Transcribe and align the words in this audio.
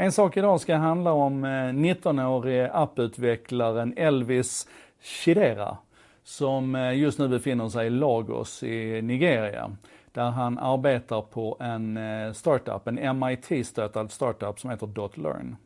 En 0.00 0.12
sak 0.12 0.36
idag 0.36 0.60
ska 0.60 0.76
handla 0.76 1.12
om 1.12 1.44
eh, 1.44 1.48
19-årige 1.48 2.70
apputvecklaren 2.72 3.94
Elvis 3.96 4.68
Chidera 5.00 5.76
som 6.24 6.74
eh, 6.74 6.98
just 6.98 7.18
nu 7.18 7.28
befinner 7.28 7.68
sig 7.68 7.86
i 7.86 7.90
Lagos 7.90 8.62
i 8.62 9.02
Nigeria 9.02 9.76
där 10.12 10.30
han 10.30 10.58
arbetar 10.58 11.22
på 11.22 11.56
en 11.60 11.96
eh, 11.96 12.32
startup, 12.32 12.86
en 12.86 13.18
MIT-stöttad 13.18 14.10
startup 14.10 14.60
som 14.60 14.70
heter 14.70 14.86
Dotlearn. 14.86 15.56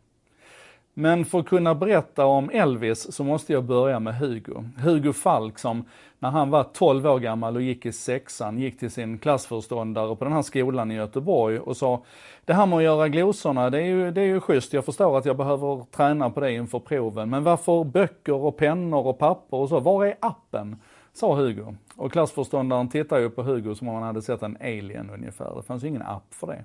Men 0.94 1.24
för 1.24 1.38
att 1.38 1.46
kunna 1.46 1.74
berätta 1.74 2.26
om 2.26 2.50
Elvis 2.50 3.12
så 3.12 3.24
måste 3.24 3.52
jag 3.52 3.64
börja 3.64 4.00
med 4.00 4.18
Hugo. 4.18 4.64
Hugo 4.78 5.12
Falk 5.12 5.58
som 5.58 5.84
när 6.18 6.30
han 6.30 6.50
var 6.50 6.64
12 6.64 7.06
år 7.06 7.18
gammal 7.18 7.56
och 7.56 7.62
gick 7.62 7.86
i 7.86 7.92
sexan, 7.92 8.58
gick 8.58 8.78
till 8.78 8.90
sin 8.90 9.18
klassföreståndare 9.18 10.16
på 10.16 10.24
den 10.24 10.32
här 10.32 10.42
skolan 10.42 10.90
i 10.90 10.94
Göteborg 10.94 11.58
och 11.58 11.76
sa, 11.76 12.02
det 12.44 12.54
här 12.54 12.66
med 12.66 12.76
att 12.76 12.82
göra 12.82 13.08
glosorna, 13.08 13.70
det 13.70 13.78
är 13.78 13.86
ju, 13.86 14.10
det 14.10 14.20
är 14.20 14.26
ju 14.26 14.40
schysst, 14.40 14.72
jag 14.72 14.84
förstår 14.84 15.18
att 15.18 15.24
jag 15.24 15.36
behöver 15.36 15.84
träna 15.90 16.30
på 16.30 16.40
det 16.40 16.52
inför 16.52 16.78
proven, 16.78 17.30
men 17.30 17.44
varför 17.44 17.84
böcker 17.84 18.34
och 18.34 18.56
pennor 18.56 19.06
och 19.06 19.18
papper 19.18 19.56
och 19.56 19.68
så, 19.68 19.80
var 19.80 20.04
är 20.04 20.14
appen? 20.20 20.76
Sa 21.12 21.34
Hugo. 21.34 21.74
Och 21.96 22.12
klassföreståndaren 22.12 22.88
tittade 22.88 23.22
ju 23.22 23.30
på 23.30 23.42
Hugo 23.42 23.74
som 23.74 23.88
om 23.88 23.94
han 23.94 24.02
hade 24.02 24.22
sett 24.22 24.42
en 24.42 24.56
alien 24.60 25.10
ungefär, 25.10 25.54
det 25.56 25.62
fanns 25.62 25.84
ju 25.84 25.88
ingen 25.88 26.02
app 26.02 26.34
för 26.34 26.46
det. 26.46 26.64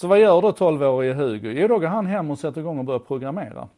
Så 0.00 0.06
vad 0.06 0.20
gör 0.20 0.42
då 0.42 0.50
12-årige 0.50 1.14
Hugo? 1.14 1.52
Jo, 1.52 1.68
då 1.68 1.78
går 1.78 1.86
han 1.86 2.06
hem 2.06 2.30
och 2.30 2.38
sätter 2.38 2.60
igång 2.60 2.78
och 2.78 2.84
börjar 2.84 2.98
programmera. 2.98 3.68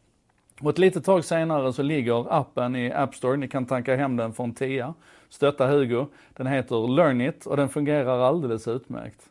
Och 0.61 0.69
ett 0.69 0.77
litet 0.77 1.05
tag 1.05 1.25
senare 1.25 1.73
så 1.73 1.81
ligger 1.81 2.33
appen 2.33 2.75
i 2.75 2.91
App 2.91 3.15
Store, 3.15 3.37
ni 3.37 3.47
kan 3.47 3.65
tanka 3.65 3.95
hem 3.95 4.17
den 4.17 4.33
från 4.33 4.53
TIA, 4.53 4.93
stötta 5.29 5.67
Hugo. 5.67 6.05
Den 6.33 6.47
heter 6.47 6.87
Learn 6.87 7.21
It 7.21 7.45
och 7.45 7.57
den 7.57 7.69
fungerar 7.69 8.19
alldeles 8.19 8.67
utmärkt. 8.67 9.21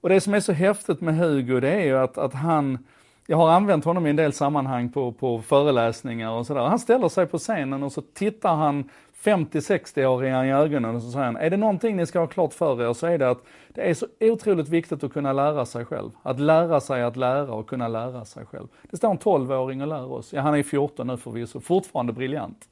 Och 0.00 0.08
det 0.08 0.20
som 0.20 0.34
är 0.34 0.40
så 0.40 0.52
häftigt 0.52 1.00
med 1.00 1.16
Hugo 1.16 1.60
det 1.60 1.70
är 1.70 1.84
ju 1.84 1.98
att, 1.98 2.18
att 2.18 2.34
han, 2.34 2.78
jag 3.26 3.36
har 3.36 3.50
använt 3.50 3.84
honom 3.84 4.06
i 4.06 4.10
en 4.10 4.16
del 4.16 4.32
sammanhang 4.32 4.92
på, 4.92 5.12
på 5.12 5.42
föreläsningar 5.42 6.30
och 6.30 6.46
sådär. 6.46 6.60
Han 6.60 6.78
ställer 6.78 7.08
sig 7.08 7.26
på 7.26 7.38
scenen 7.38 7.82
och 7.82 7.92
så 7.92 8.02
tittar 8.14 8.54
han 8.54 8.90
50-60-åringar 9.24 10.44
i 10.44 10.50
ögonen 10.50 10.96
och 10.96 11.02
så 11.02 11.10
säger 11.10 11.24
han, 11.24 11.36
är 11.36 11.50
det 11.50 11.56
någonting 11.56 11.96
ni 11.96 12.06
ska 12.06 12.20
ha 12.20 12.26
klart 12.26 12.52
för 12.52 12.82
er 12.82 12.92
så 12.92 13.06
är 13.06 13.18
det 13.18 13.30
att 13.30 13.42
det 13.68 13.90
är 13.90 13.94
så 13.94 14.06
otroligt 14.20 14.68
viktigt 14.68 15.04
att 15.04 15.12
kunna 15.12 15.32
lära 15.32 15.66
sig 15.66 15.84
själv. 15.84 16.10
Att 16.22 16.40
lära 16.40 16.80
sig 16.80 17.02
att 17.02 17.16
lära 17.16 17.52
och 17.52 17.68
kunna 17.68 17.88
lära 17.88 18.24
sig 18.24 18.46
själv. 18.46 18.68
Det 18.90 18.96
står 18.96 19.10
en 19.10 19.18
12-åring 19.18 19.82
och 19.82 19.88
lär 19.88 20.12
oss, 20.12 20.32
ja 20.32 20.40
han 20.40 20.54
är 20.54 20.62
14 20.62 21.06
nu 21.06 21.16
förvisso, 21.16 21.60
fortfarande 21.60 22.12
briljant. 22.12 22.68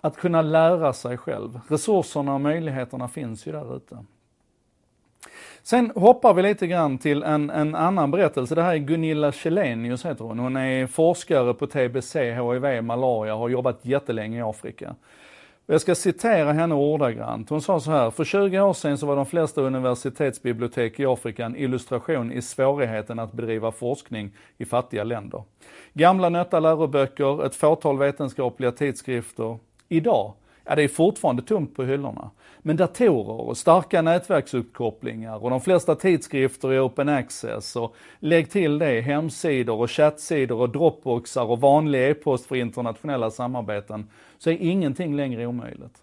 Att 0.00 0.16
kunna 0.16 0.42
lära 0.42 0.92
sig 0.92 1.16
själv. 1.16 1.60
Resurserna 1.68 2.34
och 2.34 2.40
möjligheterna 2.40 3.08
finns 3.08 3.46
ju 3.46 3.52
där 3.52 3.76
ute. 3.76 3.98
Sen 5.62 5.92
hoppar 5.94 6.34
vi 6.34 6.42
lite 6.42 6.66
grann 6.66 6.98
till 6.98 7.22
en, 7.22 7.50
en 7.50 7.74
annan 7.74 8.10
berättelse. 8.10 8.54
Det 8.54 8.62
här 8.62 8.74
är 8.74 8.78
Gunilla 8.78 9.32
Källenius 9.32 10.04
heter 10.04 10.24
hon. 10.24 10.38
Hon 10.38 10.56
är 10.56 10.86
forskare 10.86 11.54
på 11.54 11.66
TBC, 11.66 12.16
HIV, 12.16 12.82
malaria, 12.82 13.34
och 13.34 13.40
har 13.40 13.48
jobbat 13.48 13.78
jättelänge 13.82 14.38
i 14.38 14.42
Afrika. 14.42 14.94
Jag 15.72 15.80
ska 15.80 15.94
citera 15.94 16.52
henne 16.52 16.74
ordagrant. 16.74 17.50
Hon 17.50 17.62
sa 17.62 17.80
så 17.80 17.90
här, 17.90 18.10
för 18.10 18.24
20 18.24 18.60
år 18.60 18.72
sedan 18.72 18.98
så 18.98 19.06
var 19.06 19.16
de 19.16 19.26
flesta 19.26 19.60
universitetsbibliotek 19.60 21.00
i 21.00 21.06
Afrika 21.06 21.44
en 21.44 21.56
illustration 21.56 22.32
i 22.32 22.42
svårigheten 22.42 23.18
att 23.18 23.32
bedriva 23.32 23.72
forskning 23.72 24.30
i 24.58 24.64
fattiga 24.64 25.04
länder. 25.04 25.42
Gamla 25.92 26.28
nötta 26.28 26.60
läroböcker, 26.60 27.46
ett 27.46 27.54
fåtal 27.54 27.98
vetenskapliga 27.98 28.72
tidskrifter. 28.72 29.58
Idag 29.88 30.32
Ja, 30.64 30.74
det 30.74 30.82
är 30.82 30.88
fortfarande 30.88 31.42
tomt 31.42 31.74
på 31.76 31.84
hyllorna. 31.84 32.30
Men 32.62 32.76
datorer 32.76 33.40
och 33.40 33.56
starka 33.56 34.02
nätverksuppkopplingar 34.02 35.44
och 35.44 35.50
de 35.50 35.60
flesta 35.60 35.94
tidskrifter 35.94 36.72
är 36.72 36.86
open 36.86 37.08
access 37.08 37.76
och 37.76 37.94
lägg 38.18 38.50
till 38.50 38.78
det 38.78 39.00
hemsidor 39.00 39.80
och 39.80 39.90
chattsidor 39.90 40.60
och 40.60 40.70
dropboxar 40.70 41.44
och 41.44 41.60
vanlig 41.60 42.10
e-post 42.10 42.46
för 42.46 42.56
internationella 42.56 43.30
samarbeten 43.30 44.08
så 44.38 44.50
är 44.50 44.56
ingenting 44.60 45.16
längre 45.16 45.46
omöjligt. 45.46 46.02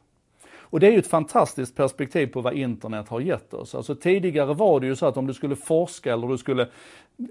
Och 0.69 0.79
det 0.79 0.88
är 0.88 0.91
ju 0.91 1.00
ett 1.00 1.07
fantastiskt 1.07 1.75
perspektiv 1.75 2.28
på 2.28 2.41
vad 2.41 2.53
internet 2.53 3.09
har 3.09 3.19
gett 3.19 3.53
oss. 3.53 3.75
Alltså 3.75 3.95
tidigare 3.95 4.53
var 4.53 4.79
det 4.79 4.88
ju 4.88 4.95
så 4.95 5.06
att 5.06 5.18
om 5.18 5.28
du 5.28 5.34
skulle 5.34 5.56
forska 5.56 6.13
eller 6.13 6.28
du 6.28 6.38
skulle 6.38 6.68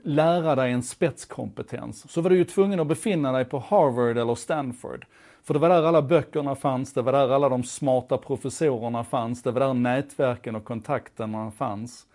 lära 0.03 0.55
dig 0.55 0.73
en 0.73 0.83
spetskompetens 0.83 2.13
så 2.13 2.21
var 2.21 2.31
du 2.31 2.37
ju 2.37 2.45
tvungen 2.45 2.81
att 2.81 2.87
befinna 2.87 3.33
dig 3.33 3.45
på 3.45 3.59
Harvard 3.59 4.19
eller 4.19 4.35
Stanford. 4.35 5.07
För 5.47 5.55
det 5.55 5.61
var 5.61 5.69
där 5.69 5.83
alla 5.83 6.03
böckerna 6.03 6.55
fanns, 6.55 6.93
det 6.93 7.03
var 7.03 7.13
där 7.13 7.29
alla 7.29 7.49
de 7.49 7.65
smarta 7.65 8.19
professorerna 8.19 9.05
fanns, 9.05 9.43
det 9.43 9.51
var 9.51 9.61
där 9.61 9.75
nätverken 9.75 10.57
och 10.57 10.65
kontakterna 10.65 11.51
fanns. 11.51 12.07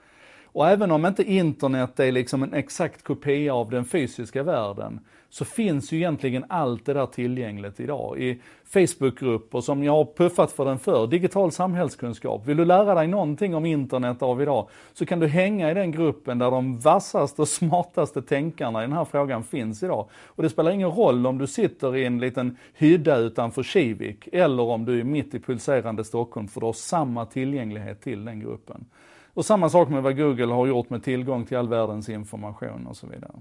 Och 0.53 0.69
även 0.69 0.91
om 0.91 1.05
inte 1.05 1.23
internet 1.23 1.99
är 1.99 2.11
liksom 2.11 2.43
en 2.43 2.53
exakt 2.53 3.03
kopia 3.03 3.53
av 3.53 3.69
den 3.69 3.85
fysiska 3.85 4.43
världen, 4.43 4.99
så 5.29 5.45
finns 5.45 5.91
ju 5.91 5.97
egentligen 5.97 6.45
allt 6.49 6.85
det 6.85 6.93
där 6.93 7.05
tillgängligt 7.05 7.79
idag. 7.79 8.19
I 8.19 8.41
Facebookgrupper 8.65 9.61
som 9.61 9.83
jag 9.83 9.91
har 9.91 10.05
puffat 10.15 10.51
för 10.51 10.65
den 10.65 10.79
för, 10.79 11.07
digital 11.07 11.51
samhällskunskap. 11.51 12.47
Vill 12.47 12.57
du 12.57 12.65
lära 12.65 12.95
dig 12.95 13.07
någonting 13.07 13.55
om 13.55 13.65
internet 13.65 14.21
av 14.21 14.41
idag, 14.41 14.67
så 14.93 15.05
kan 15.05 15.19
du 15.19 15.27
hänga 15.27 15.71
i 15.71 15.73
den 15.73 15.91
gruppen 15.91 16.39
där 16.39 16.51
de 16.51 16.79
vassaste 16.79 17.41
och 17.41 17.47
smartaste 17.47 18.21
tänkarna 18.21 18.83
i 18.83 18.87
den 18.87 18.95
här 18.95 19.05
frågan 19.05 19.43
finns 19.43 19.83
idag. 19.83 20.09
Och 20.25 20.43
det 20.43 20.49
spelar 20.49 20.71
ingen 20.71 20.91
roll 20.91 21.27
om 21.27 21.37
du 21.37 21.47
sitter 21.47 21.95
i 21.95 22.05
en 22.05 22.19
liten 22.19 22.57
hydda 22.73 23.17
utanför 23.17 23.63
Kivik, 23.63 24.27
eller 24.31 24.63
om 24.63 24.85
du 24.85 24.99
är 24.99 25.03
mitt 25.03 25.33
i 25.33 25.39
pulserande 25.39 26.03
Stockholm, 26.03 26.47
för 26.47 26.59
du 26.59 26.65
har 26.65 26.73
samma 26.73 27.25
tillgänglighet 27.25 28.01
till 28.01 28.25
den 28.25 28.39
gruppen. 28.39 28.85
Och 29.33 29.45
samma 29.45 29.69
sak 29.69 29.89
med 29.89 30.03
vad 30.03 30.17
Google 30.17 30.53
har 30.53 30.67
gjort 30.67 30.89
med 30.89 31.03
tillgång 31.03 31.45
till 31.45 31.57
all 31.57 31.67
världens 31.67 32.09
information 32.09 32.87
och 32.87 32.97
så 32.97 33.07
vidare. 33.07 33.33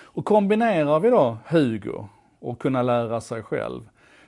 Och 0.00 0.24
kombinerar 0.24 1.00
vi 1.00 1.10
då 1.10 1.36
Hugo 1.46 2.08
och 2.40 2.58
kunna 2.58 2.82
lära 2.82 3.20
sig 3.20 3.42
själv 3.42 3.80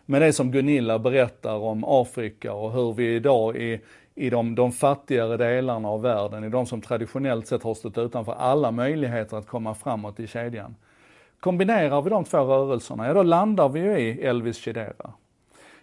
med 0.07 0.23
det 0.23 0.33
som 0.33 0.51
Gunilla 0.51 0.99
berättar 0.99 1.55
om 1.55 1.85
Afrika 1.87 2.53
och 2.53 2.73
hur 2.73 2.93
vi 2.93 3.15
idag 3.15 3.57
i, 3.57 3.81
i 4.15 4.31
de, 4.31 4.55
de 4.55 4.73
fattigare 4.73 5.37
delarna 5.37 5.89
av 5.89 6.03
världen, 6.03 6.45
i 6.45 6.49
de 6.49 6.67
som 6.67 6.81
traditionellt 6.81 7.47
sett 7.47 7.63
har 7.63 7.75
stått 7.75 7.99
utanför 7.99 8.33
alla 8.33 8.71
möjligheter 8.71 9.37
att 9.37 9.47
komma 9.47 9.75
framåt 9.75 10.21
i 10.21 10.27
kedjan. 10.27 10.77
Kombinerar 11.41 12.03
vi 12.03 12.11
de 12.11 12.25
två 12.25 12.39
rörelserna, 12.39 13.07
ja 13.07 13.15
då 13.15 13.23
landar 13.23 13.69
vi 13.69 13.81
ju 13.81 13.99
i 13.99 14.23
Elvis 14.23 14.57
Chidera. 14.57 15.13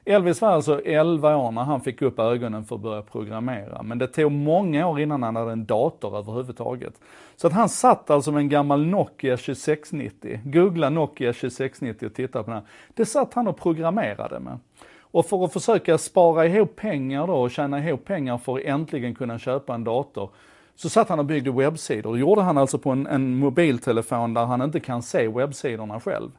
Elvis 0.07 0.41
var 0.41 0.50
alltså 0.50 0.81
11 0.85 1.38
år 1.38 1.51
när 1.51 1.63
han 1.63 1.81
fick 1.81 2.01
upp 2.01 2.19
ögonen 2.19 2.66
för 2.66 2.75
att 2.75 2.81
börja 2.81 3.01
programmera, 3.01 3.84
men 3.84 3.97
det 3.97 4.07
tog 4.07 4.31
många 4.31 4.88
år 4.88 5.00
innan 5.00 5.23
han 5.23 5.35
hade 5.35 5.51
en 5.51 5.66
dator 5.66 6.18
överhuvudtaget. 6.18 6.94
Så 7.35 7.47
att 7.47 7.53
han 7.53 7.69
satt 7.69 8.09
alltså 8.09 8.31
med 8.31 8.40
en 8.40 8.50
gammal 8.50 8.85
Nokia 8.85 9.38
2690, 9.38 10.40
googla 10.44 10.90
Nokia 10.90 11.34
2690 11.34 12.06
och 12.06 12.13
titta 12.13 12.44
på 12.44 12.51
den. 12.51 12.59
här. 12.59 12.68
Det 12.94 13.06
satt 13.06 13.34
han 13.34 13.47
och 13.47 13.57
programmerade 13.57 14.40
med. 14.40 14.59
Och 15.00 15.25
för 15.25 15.45
att 15.45 15.53
försöka 15.53 15.97
spara 15.97 16.45
ihop 16.45 16.75
pengar 16.75 17.28
då 17.28 17.34
och 17.34 17.51
tjäna 17.51 17.79
ihop 17.79 18.06
pengar 18.06 18.38
för 18.38 18.57
att 18.57 18.66
äntligen 18.66 19.16
kunna 19.16 19.39
köpa 19.39 19.75
en 19.75 19.84
dator, 19.84 20.29
så 20.75 20.89
satt 20.89 21.09
han 21.09 21.19
och 21.19 21.25
byggde 21.25 21.51
webbsidor. 21.51 22.13
Det 22.13 22.19
gjorde 22.19 22.41
han 22.41 22.57
alltså 22.57 22.78
på 22.78 22.89
en, 22.89 23.07
en 23.07 23.38
mobiltelefon 23.38 24.34
där 24.34 24.45
han 24.45 24.62
inte 24.62 24.79
kan 24.79 25.01
se 25.01 25.28
webbsidorna 25.28 26.00
själv. 26.00 26.29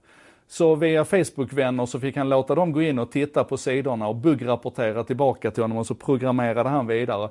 Så 0.51 0.75
via 0.75 1.05
Facebook-vänner 1.05 1.87
så 1.87 2.01
fick 2.01 2.17
han 2.17 2.29
låta 2.29 2.55
dem 2.55 2.73
gå 2.73 2.83
in 2.83 2.99
och 2.99 3.11
titta 3.11 3.45
på 3.45 3.57
sidorna 3.57 4.09
och 4.09 4.17
buggrapportera 4.17 5.05
tillbaka 5.05 5.51
till 5.51 5.63
honom 5.63 5.79
och 5.79 5.87
så 5.87 5.95
programmerade 5.95 6.69
han 6.69 6.87
vidare. 6.87 7.29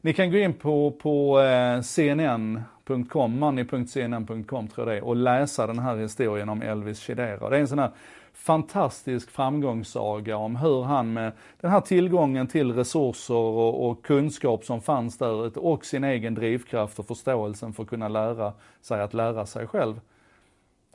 Ni 0.00 0.12
kan 0.12 0.30
gå 0.30 0.38
in 0.38 0.52
på, 0.52 0.90
på 0.90 1.40
eh, 1.40 1.80
cnn.com, 1.80 3.38
money.cnn.com 3.38 4.68
tror 4.68 4.70
jag 4.76 4.86
det 4.86 4.96
är, 4.96 5.04
och 5.04 5.16
läsa 5.16 5.66
den 5.66 5.78
här 5.78 5.96
historien 5.96 6.48
om 6.48 6.62
Elvis 6.62 7.00
Chidera. 7.00 7.48
Det 7.48 7.56
är 7.56 7.60
en 7.60 7.68
sån 7.68 7.78
här 7.78 7.90
fantastisk 8.32 9.30
framgångssaga 9.30 10.36
om 10.36 10.56
hur 10.56 10.82
han 10.82 11.12
med 11.12 11.32
den 11.60 11.70
här 11.70 11.80
tillgången 11.80 12.46
till 12.46 12.72
resurser 12.72 13.34
och, 13.34 13.90
och, 13.90 14.04
kunskap 14.04 14.64
som 14.64 14.80
fanns 14.80 15.18
där 15.18 15.58
och 15.58 15.84
sin 15.84 16.04
egen 16.04 16.34
drivkraft 16.34 16.98
och 16.98 17.06
förståelsen 17.06 17.72
för 17.72 17.82
att 17.82 17.88
kunna 17.88 18.08
lära 18.08 18.52
sig 18.80 19.00
att 19.00 19.14
lära 19.14 19.46
sig 19.46 19.66
själv 19.66 20.00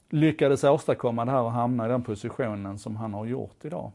lyckades 0.09 0.63
åstadkomma 0.63 1.25
det 1.25 1.31
här 1.31 1.41
och 1.41 1.51
hamna 1.51 1.85
i 1.85 1.89
den 1.89 2.03
positionen 2.03 2.79
som 2.79 2.95
han 2.95 3.13
har 3.13 3.25
gjort 3.25 3.65
idag. 3.65 3.91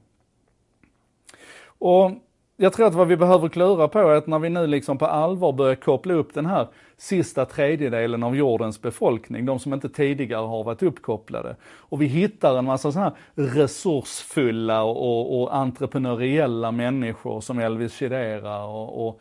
Och 1.64 2.10
jag 2.56 2.72
tror 2.72 2.86
att 2.86 2.94
vad 2.94 3.08
vi 3.08 3.16
behöver 3.16 3.48
klura 3.48 3.88
på 3.88 3.98
är 3.98 4.14
att 4.14 4.26
när 4.26 4.38
vi 4.38 4.48
nu 4.48 4.66
liksom 4.66 4.98
på 4.98 5.06
allvar 5.06 5.52
börjar 5.52 5.74
koppla 5.74 6.14
upp 6.14 6.34
den 6.34 6.46
här 6.46 6.68
sista 6.96 7.44
tredjedelen 7.44 8.22
av 8.22 8.36
jordens 8.36 8.82
befolkning, 8.82 9.46
de 9.46 9.58
som 9.58 9.74
inte 9.74 9.88
tidigare 9.88 10.46
har 10.46 10.64
varit 10.64 10.82
uppkopplade. 10.82 11.56
Och 11.62 12.02
vi 12.02 12.06
hittar 12.06 12.58
en 12.58 12.64
massa 12.64 12.92
sådana 12.92 13.10
här 13.34 13.44
resursfulla 13.44 14.82
och, 14.82 15.42
och 15.42 15.56
entreprenöriella 15.56 16.72
människor 16.72 17.40
som 17.40 17.58
Elvis 17.58 17.94
Chidera 17.94 18.64
och, 18.64 19.08
och 19.08 19.20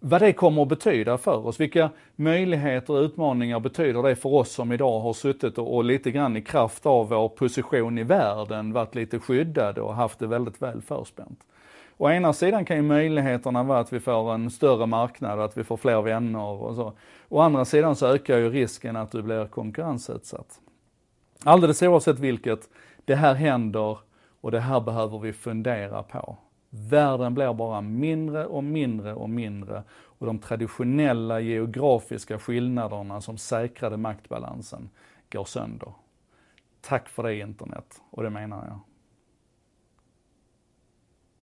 vad 0.00 0.20
det 0.20 0.32
kommer 0.32 0.62
att 0.62 0.68
betyda 0.68 1.18
för 1.18 1.46
oss. 1.46 1.60
Vilka 1.60 1.90
möjligheter 2.16 2.94
och 2.94 3.00
utmaningar 3.00 3.60
betyder 3.60 4.02
det 4.02 4.16
för 4.16 4.34
oss 4.34 4.52
som 4.52 4.72
idag 4.72 5.00
har 5.00 5.12
suttit 5.12 5.58
och, 5.58 5.76
och 5.76 5.84
lite 5.84 6.10
grann 6.10 6.36
i 6.36 6.42
kraft 6.42 6.86
av 6.86 7.08
vår 7.08 7.28
position 7.28 7.98
i 7.98 8.02
världen 8.02 8.72
varit 8.72 8.94
lite 8.94 9.18
skyddade 9.18 9.80
och 9.80 9.94
haft 9.94 10.18
det 10.18 10.26
väldigt 10.26 10.62
väl 10.62 10.82
förspänt. 10.82 11.40
Å 11.96 12.10
ena 12.10 12.32
sidan 12.32 12.64
kan 12.64 12.76
ju 12.76 12.82
möjligheterna 12.82 13.62
vara 13.62 13.78
att 13.78 13.92
vi 13.92 14.00
får 14.00 14.34
en 14.34 14.50
större 14.50 14.86
marknad, 14.86 15.40
att 15.40 15.58
vi 15.58 15.64
får 15.64 15.76
fler 15.76 16.02
vänner 16.02 16.44
och 16.44 16.74
så. 16.74 16.92
Å 17.28 17.40
andra 17.40 17.64
sidan 17.64 17.96
så 17.96 18.06
ökar 18.06 18.38
ju 18.38 18.50
risken 18.50 18.96
att 18.96 19.12
du 19.12 19.22
blir 19.22 19.46
konkurrensutsatt. 19.46 20.60
Alldeles 21.44 21.82
oavsett 21.82 22.18
vilket, 22.18 22.68
det 23.04 23.14
här 23.14 23.34
händer 23.34 23.98
och 24.40 24.50
det 24.50 24.60
här 24.60 24.80
behöver 24.80 25.18
vi 25.18 25.32
fundera 25.32 26.02
på. 26.02 26.36
Världen 26.70 27.34
blir 27.34 27.54
bara 27.54 27.80
mindre 27.80 28.46
och 28.46 28.64
mindre 28.64 29.14
och 29.14 29.30
mindre 29.30 29.82
och 29.90 30.26
de 30.26 30.38
traditionella 30.38 31.40
geografiska 31.40 32.38
skillnaderna 32.38 33.20
som 33.20 33.38
säkrade 33.38 33.96
maktbalansen 33.96 34.90
går 35.32 35.44
sönder. 35.44 35.92
Tack 36.80 37.08
för 37.08 37.22
det 37.22 37.38
internet, 37.38 38.02
och 38.10 38.22
det 38.22 38.30
menar 38.30 38.66
jag. 38.66 38.80